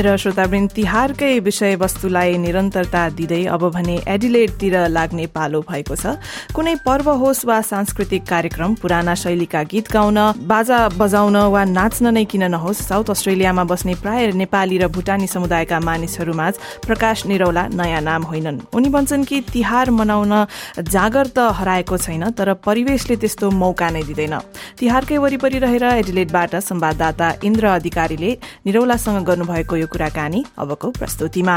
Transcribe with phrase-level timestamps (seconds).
[0.00, 6.16] र श्रोतावृन्द तिहारकै विषयवस्तुलाई निरन्तरता दिँदै अब भने एडिलेडतिर लाग्ने पालो भएको छ।
[6.56, 10.18] कुनै पर्व होस् वा सांस्कृतिक कार्यक्रम पुराना शैलीका गीत गाउन
[10.48, 15.80] बाजा बजाउन वा नाच्न नै किन नहोस् साउथ अस्ट्रेलियामा बस्ने प्राय नेपाली र भूटानी समुदायका
[15.80, 16.54] मानिसहरूमाझ
[16.86, 20.32] प्रकाश निरौला नयाँ नाम होइनन्। उनी भन्छन् कि तिहार मनाउन
[20.80, 24.34] जागर त हराएको छैन तर परिवेशले त्यस्तो मौका नै दिँदैन।
[24.78, 28.30] तिहारकै वरिपरि रहेर एडिलेडबाट संवाददाता इन्द्र अधिकारीले
[28.66, 31.56] निरौलासँग गर्नुभएको यो कुराकानी अबको प्रस्तुतिमा।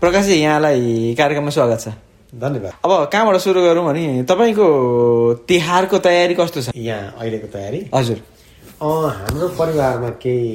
[0.00, 1.88] प्रकाशजी यहाँलाई कार्यक्रममा स्वागत छ।
[2.32, 4.66] धन्यवाद। अब कहाँबाट सुरु गरौँ भने तपाईँको
[5.48, 6.72] तिहारको तयारी कस्तो छ?
[6.76, 7.80] यहाँ अहिलेको तयारी?
[7.94, 8.18] हजुर।
[8.78, 10.48] हाम्रो परिवारमा केही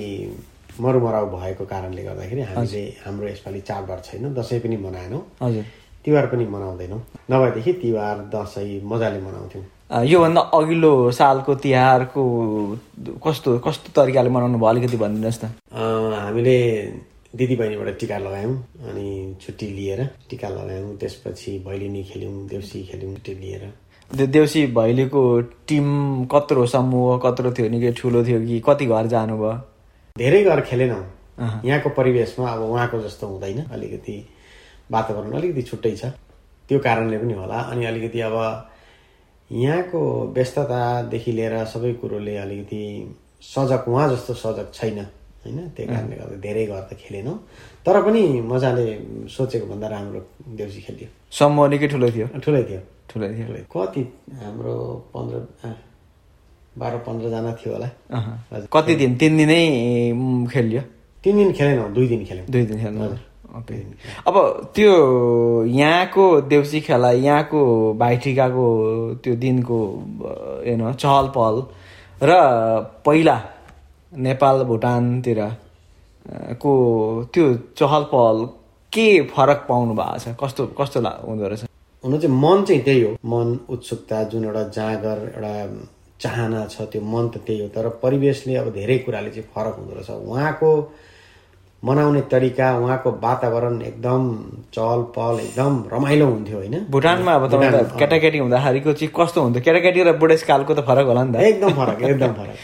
[0.79, 5.63] मरुमराउ भएको कारणले गर्दाखेरि हामीले हाम्रो यसपालि चाडबाड छैन दसैँ पनि मनाएनौँ। हजुर।
[6.05, 12.23] तिहार पनि मनाउँदैनौँ। नभएदेखि तिहार दसैँ मजाले मनाउँथ्यौँ। योभन्दा अघिल्लो सालको तिहारको
[13.25, 14.69] कस्तो कस्तो तरिकाले मनाउनु भयो?
[14.69, 15.47] अलिकति भनिदिनुहोस् न
[16.23, 16.57] हामीले
[17.33, 18.55] दिदीबहिनीबाट टिका लगायौँ
[18.89, 23.63] अनि छुट्टी लिएर टिका लगायौँ। त्यसपछि भैलिनी खेल्यौँ देउसी खेल्यौँ छुट्टी लिएर।
[24.11, 25.21] त्यो देउसी भैलीको
[25.67, 25.87] टिम
[26.31, 29.53] कत्रो समूह कत्रो थियो निकै ठुलो थियो कि कति घर जानुभयो?
[30.17, 31.03] धेरै घर खेलेनौँ।
[31.65, 34.15] यहाँको परिवेशमा अब उहाँको जस्तो हुँदैन। अलिकति
[34.91, 36.05] वातावरण अलिकति छुट्टै छ।
[36.69, 38.35] त्यो कारणले पनि होला। अनि अलिकति अब
[39.51, 39.99] यहाँको
[40.35, 42.81] व्यस्ततादेखि लिएर सबै कुरोले अलिकति
[43.43, 44.99] सजग उहाँ जस्तो सजग छैन
[45.43, 45.59] होइन?
[45.75, 47.37] त्यही कारणले गर्दा धेरै घर त खेलेनौँ
[47.85, 48.85] तर पनि मजाले
[49.27, 50.19] सोचेको भन्दा राम्रो
[50.57, 54.01] देउसी खेलियो समूह निकै ठुलो थियो। ठुलै थियो। ठुलै थियो। कति
[54.41, 54.75] हाम्रो
[55.13, 55.35] पन्ध्र
[56.79, 57.89] बाह्र पन्ध्रजना थियो होला।
[58.73, 59.11] कति दिन?
[59.19, 59.61] तिन दिनै
[60.53, 60.81] खेलियो?
[61.23, 64.35] तिन दिन खेलेनौँ दुई दिन खेल्यौँ। दुई दिन खेल्नु अब
[64.75, 64.93] त्यो
[65.63, 67.61] यहाँको देउसी खेला यहाँको
[67.93, 68.67] भाइटिकाको
[69.23, 69.79] त्यो दिनको
[70.67, 71.61] यु नो चहल पहल
[72.23, 72.31] र
[73.05, 73.37] पहिला
[74.13, 75.39] नेपाल भुटानतिर
[76.61, 76.73] को
[77.33, 78.45] त्यो चहल पहल
[78.93, 80.35] के फरक पाउनु भएको छ?
[80.43, 81.63] कस्तो कस्तो हुँदो रहेछ?
[82.03, 85.53] हुन चाहिँ मन चाहिँ त्यही हो। मन उत्सुकता जुन एउटा जाँगर एउटा
[86.21, 89.93] चाहना छ त्यो मन त त्यही हो। तर परिवेशले अब धेरै कुराले चाहिँ फरक हुँदो
[89.93, 90.71] रहेछ। उहाँको
[91.83, 94.21] मनाउने तरिका उहाँको वातावरण एकदम
[94.73, 96.75] चहल पहल एकदम रमाइलो हुन्थ्यो होइन?
[96.89, 99.61] भुटानमा अब तपाईँ केटाकेटी हुँदाखेरिको चाहिँ कस्तो हुन्थ्यो?
[99.67, 102.55] केटाकेटी र बुढेसकालको त फरक होला नि त। एकदम फरक एकदम फरक।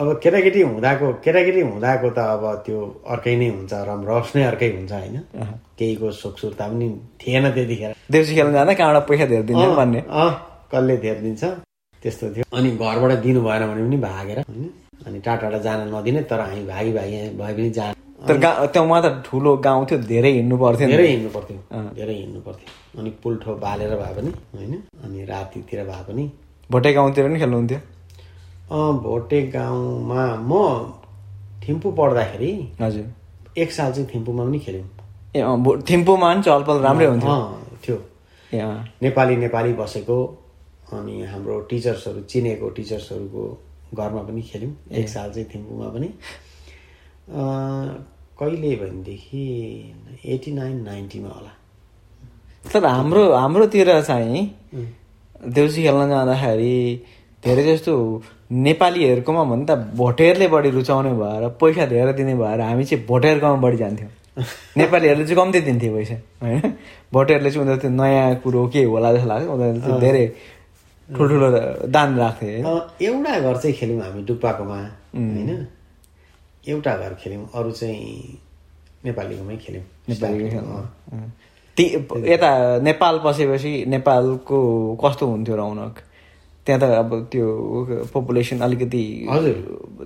[0.00, 2.78] अब केटाकेटी हुँदाको केटाकेटी हुँदाको त अब त्यो
[3.10, 5.16] अर्कै नै हुन्छ रमरस नै अर्कै हुन्छ होइन?
[5.78, 6.88] केहीको सुखसुरता पनि
[7.20, 10.30] थिएन त्यतिखेर। देउसी खेल्न जाँदा कहाँबाट पैसा धेर दिने अँ, भन्ने। अँ,
[10.72, 11.42] कसले धेर दिन्छ?
[12.02, 14.70] त्यस्तो थियो। अनि घरबाट दिनु भएन भने पनि भागेर होइन?
[15.06, 17.94] अनि टाढा टाढा जान नदिने तर हामी भागी भागी भए पनि जान।
[18.28, 21.56] तर गाउँ त्यहाँ त ठुलो गाउँ थियो धेरै हिँड्नु पर्थ्यो। धेरै हिँड्नु पर्थ्यो।
[21.96, 24.74] धेरै हिँड्नु पर्थ्यो। अनि पुल्ठो बालेर भए पनि होइन?
[25.04, 26.30] अनि रातितिर भए पनि।
[26.70, 27.78] भोटे गाउँतिर पनि खेल्नुहुन्थ्यो?
[28.70, 30.52] अँ, भोटे गाउँमा म
[31.68, 33.06] थिम्पू पढ्दाखेरि हजुर।
[33.58, 34.88] एक साल चाहिँ थिम्पूमा पनि खेल्यौँ।
[35.36, 37.34] ए अँ, थिम्पूमा पनि चहलपहल राम्रै हुन्थ्यो।
[37.84, 37.98] थियो।
[39.02, 40.18] नेपाली नेपाली बसेको
[40.92, 43.42] अनि हाम्रो टिचर्सहरू चिनेको टिचर्सहरूको
[43.94, 46.08] घरमा पनि खेल्यौँ एक साल चाहिँ थिम्पूमा पनि।
[48.40, 49.42] कहिले भनेदेखि
[50.34, 51.52] एटी नाइन नाइन्टीमा होला।
[52.72, 54.46] तर हाम्रो हाम्रोतिर चाहिँ
[55.54, 56.76] देउसी खेल्न जाँदाखेरि
[57.44, 57.92] धेरै जस्तो
[58.52, 63.76] नेपालीहरूकोमा भन्दा त भोटेरले बढी रुचाउने भएर पैसा धेरै दिने भएर हामी चाहिँ भोटेरकोमा बढी
[63.76, 64.10] जान्थ्यौँ।
[64.78, 66.74] नेपालीहरूले चाहिँ कम्ती दिन्थ्यो पैसा होइन?
[67.12, 70.24] भोटेरले चाहिँ उनीहरू त्यो नयाँ कुरो के होला जस्तो लाग्छ उनीहरूले धेरै
[71.16, 71.48] ठुल्ठुलो
[71.90, 72.50] दान राख्थे।
[73.02, 74.78] एउटा घर चाहिँ खेल्यौँ हामी डुक्पाकोमा
[75.14, 75.50] होइन?
[76.68, 78.38] एउटा घर खेल्यौँ अरू चाहिँ
[79.04, 80.44] नेपालीकोमै खेल्यौँ। नेपाली
[82.32, 82.50] यता
[82.82, 84.58] नेपाल पसेपछि नेपालको
[85.02, 85.94] कस्तो हुन्थ्यो रौनक
[86.66, 87.46] त्यहाँ त अब त्यो
[88.14, 89.56] पपुलेसन अलिकति हजुर।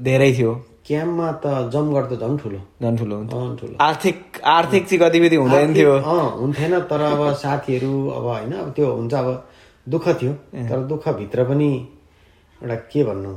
[0.00, 0.52] धेरै थियो।
[0.86, 3.16] क्याम्पमा त जमघट त झन् ठुलो। झन् ठुलो
[3.60, 5.92] ठुलो। आर्थिक आर्थिक चाहिँ गतिविधि हुँदैन थियो।
[6.40, 9.28] हुन्थेन तर अब साथीहरू अब होइन अब त्यो हुन्छ अब
[9.86, 10.32] दुःख थियो
[10.69, 11.70] तर दुःखभित्र पनि
[12.60, 13.32] एउटा के भन्नु?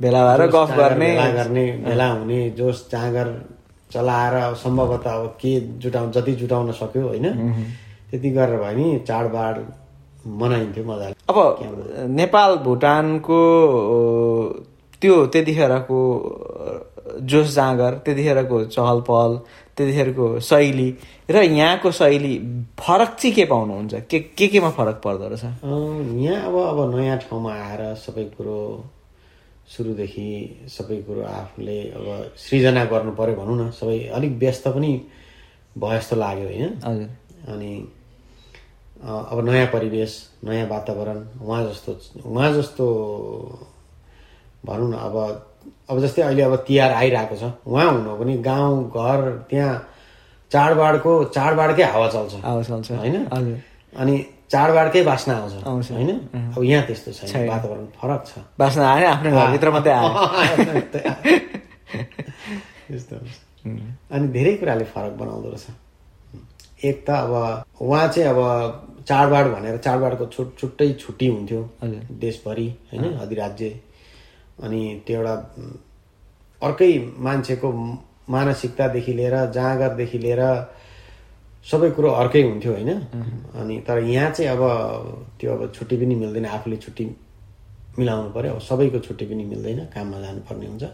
[0.00, 3.28] भेला भएर गफ गर्ने गर्ने भेला हुने जोस जाँगर
[3.92, 7.26] चलाएर अब सम्भवतः अब के जुटाउनु जति जुटाउन सक्यो होइन?
[8.10, 9.56] त्यति गरेर भयो नि चाडबाड
[10.40, 13.40] मनाइन्थ्यो मजाले। अब नेपाल भुटानको
[15.02, 16.00] त्यो त्यतिखेरको
[17.30, 19.38] जोस जाँगर त्यतिखेरको चहल पहल
[19.80, 20.88] त्यतिखेरको शैली
[21.30, 22.34] र यहाँको शैली
[22.76, 23.94] फरक चाहिँ के पाउनुहुन्छ?
[24.10, 25.44] के के केमा फरक पर्दो रहेछ?
[26.20, 28.60] यहाँ अब अब नयाँ ठाउँमा आएर सबै कुरो
[29.72, 30.28] सुरुदेखि
[30.68, 32.06] सबै कुरो आफूले अब
[32.36, 34.92] सृजना गर्नु पर्यो भनौँ न सबै अलिक व्यस्त पनि
[35.78, 37.08] भयो जस्तो लाग्यो होइन। हजुर।
[37.48, 37.72] अनि
[39.00, 40.12] अब नयाँ परिवेश
[40.44, 41.92] नयाँ वातावरण उहाँ जस्तो
[42.28, 42.86] उहाँ जस्तो
[44.66, 45.16] भनौँ न अब
[45.90, 49.88] अब जस्तै अहिले अब तिहार आइरहेको छ। उहाँ हुनु हो भने गाउँ घर त्यहाँ
[50.52, 53.26] चाडबाडको चाडबाडकै हावा चल्छ। हावा चल्छ। होइन।
[53.96, 56.10] अनि चाडबाडकै बास्ना आउँछ। आउँछ। होइन?
[56.56, 60.10] अब यहाँ त्यस्तो छैन। छैन। वातावरण फरक छ। बाँच्न आयो आफ्नो घरभित्र मात्रै आयो।
[62.90, 63.16] त्यस्तो।
[64.10, 65.66] अनि धेरै कुराले फरक बनाउँदो रहेछ।
[66.84, 67.32] एक त अब
[67.80, 68.38] उहाँ चाहिँ अब
[69.08, 71.62] चाडबाड भनेर चाडबाडको छुट छुट्टै छुट्टी हुन्थ्यो।
[72.20, 73.04] देशभरि होइन?
[73.18, 73.68] अधिराज्य
[74.62, 75.34] अनि त्यो एउटा
[76.62, 76.92] अर्कै
[77.26, 77.68] मान्छेको
[78.30, 80.42] मानसिकतादेखि लिएर जाँगरदेखि लिएर
[81.70, 82.90] सबै कुरो अर्कै हुन्थ्यो होइन।
[83.60, 84.62] अनि तर यहाँ चाहिँ अब
[85.40, 87.04] त्यो अब छुट्टी पनि मिल्दैन आफूले छुट्टी
[87.98, 90.84] मिलाउनु पर्यो। अब सबैको छुट्टी पनि मिल्दैन काममा जानुपर्ने हुन्छ।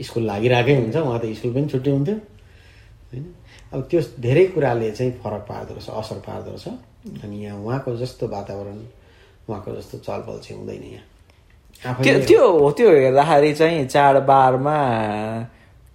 [0.00, 2.16] स्कुल लागिरहेकै हुन्छ उहाँ त स्कुल पनि छुट्टी हुन्थ्यो।
[3.12, 3.24] होइन?
[3.72, 6.66] अब त्यो धेरै कुराले चाहिँ फरक पार्दो रहेछ असर पार्दो रहेछ।
[7.24, 8.78] अनि यहाँ उहाँको जस्तो वातावरण
[9.48, 11.04] उहाँको जस्तो चलपल चाहिँ हुँदैन यहाँ।
[11.80, 14.76] त्यो त्यो हो त्यो हेर्दाखेरि चाहिँ चाडबाडमा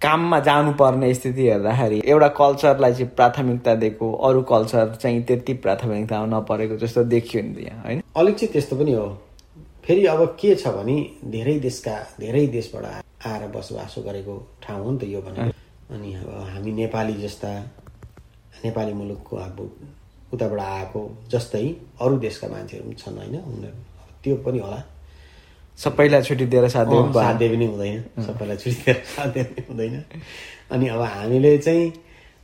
[0.02, 6.76] काममा जानुपर्ने स्थिति हेर्दाखेरि एउटा कल्चरलाई चाहिँ प्राथमिकता दिएको अरू कल्चर चाहिँ त्यति प्राथमिकता नपरेको
[6.82, 8.02] जस्तो देखियो नि त यहाँ होइन?
[8.16, 9.06] अलिक चाहिँ त्यस्तो पनि हो।
[9.84, 12.84] फेरि अब के छ भने धेरै देशका धेरै देशबाट
[13.26, 15.50] आएर बसोबासो गरेको ठाउँ हो नि त यो भने
[15.94, 17.50] अनि अब हामी नेपाली जस्ता
[18.64, 19.58] नेपाली मुलुकको अब
[20.34, 21.02] उताबाट आएको
[21.32, 21.64] जस्तै
[22.00, 23.34] अरू देशका मान्छेहरू पनि छन् होइन?
[23.40, 23.78] उनीहरू
[24.22, 24.80] त्यो पनि होला।
[25.78, 30.02] सबैलाई छुट्टी दिएर साध्य पनि भएन। साध्य पनि हुँदैन। सबैलाई छुट्टी दिएर साध्य पनि हुँदैन।
[30.70, 31.92] अनि अब हामीले चाहिँ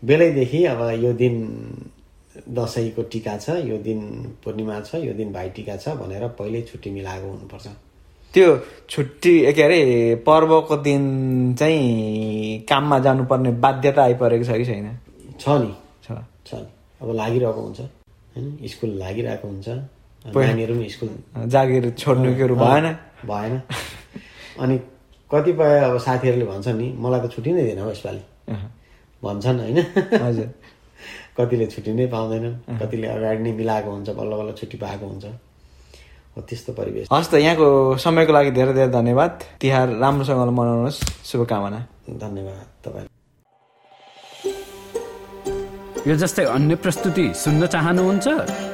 [0.03, 1.35] बेलैदेखि अब यो दिन
[2.49, 4.01] दसैँको टिका छ यो दिन
[4.45, 7.67] पूर्णिमा छ यो दिन भाइ टिका छ भनेर पहिल्यै छुट्टी मिलाएको हुनुपर्छ।
[8.35, 8.49] त्यो
[8.91, 11.03] छुट्टी के अरे पर्वको दिन
[11.59, 14.99] चाहिँ काममा जानुपर्ने बाध्यता आइपरेको छ कि छैन?
[15.41, 16.69] छ नि। छ। छ नि।
[17.03, 18.47] अब लागिरहेको हुन्छ। होइन?
[18.67, 19.69] स्कुल लागिरहेको हुन्छ।
[20.25, 21.09] नानीहरू पनि स्कुल
[21.53, 22.87] जागिर छोड्नुकोहरू भएन?
[23.29, 23.55] भएन।
[24.61, 24.77] अनि
[25.31, 28.23] कतिपय अब साथीहरूले भन्छन् नि मलाई त छुट्टी नै दिएन हौ यसपालि।
[29.23, 29.79] भन्छन् होइन?
[30.25, 30.49] हजुर।
[31.37, 35.25] कतिले छुट्टी नै पाउँदैनन् कतिले अगाडि नै मिलाएको हुन्छ बल्ल बल्ल छुट्टी पाएको हुन्छ।
[36.35, 40.99] हो त्यस्तो परिवेश। हस् त यहाँको समयको लागि धेरै धेरै धन्यवाद। तिहार राम्रोसँगले मनाउनुहोस्।
[41.29, 41.81] शुभकामना।
[42.11, 43.09] धन्यवाद तपाईँ
[46.07, 48.74] यो जस्तै अन्य प्रस्तुति सुन्न चाहनुहुन्छ?